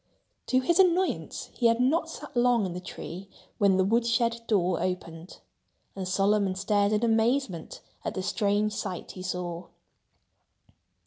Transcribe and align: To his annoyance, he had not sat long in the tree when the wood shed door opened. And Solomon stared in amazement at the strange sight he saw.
To 0.47 0.61
his 0.61 0.79
annoyance, 0.79 1.51
he 1.53 1.67
had 1.67 1.79
not 1.79 2.09
sat 2.09 2.35
long 2.35 2.65
in 2.65 2.73
the 2.73 2.79
tree 2.79 3.29
when 3.59 3.77
the 3.77 3.83
wood 3.83 4.03
shed 4.07 4.41
door 4.47 4.81
opened. 4.81 5.41
And 5.95 6.07
Solomon 6.07 6.55
stared 6.55 6.91
in 6.91 7.03
amazement 7.05 7.81
at 8.03 8.15
the 8.15 8.23
strange 8.23 8.73
sight 8.73 9.11
he 9.11 9.21
saw. 9.21 9.67